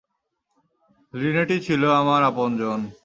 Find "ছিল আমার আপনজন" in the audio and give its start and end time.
1.59-2.79